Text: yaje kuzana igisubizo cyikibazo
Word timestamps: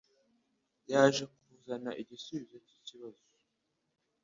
yaje 0.91 1.23
kuzana 1.45 1.89
igisubizo 2.01 2.57
cyikibazo 2.67 3.23